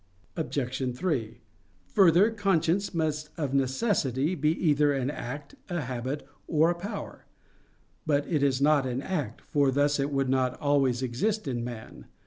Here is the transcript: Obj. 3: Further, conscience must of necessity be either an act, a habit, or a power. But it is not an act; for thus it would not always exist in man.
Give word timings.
Obj. 0.35 0.97
3: 0.97 1.41
Further, 1.89 2.31
conscience 2.31 2.91
must 2.91 3.29
of 3.37 3.53
necessity 3.53 4.33
be 4.33 4.49
either 4.49 4.91
an 4.91 5.11
act, 5.11 5.53
a 5.69 5.81
habit, 5.81 6.27
or 6.47 6.71
a 6.71 6.75
power. 6.75 7.25
But 8.07 8.25
it 8.27 8.41
is 8.41 8.59
not 8.59 8.87
an 8.87 9.03
act; 9.03 9.41
for 9.41 9.69
thus 9.69 9.99
it 9.99 10.11
would 10.11 10.27
not 10.27 10.59
always 10.59 11.03
exist 11.03 11.47
in 11.47 11.63
man. 11.63 12.07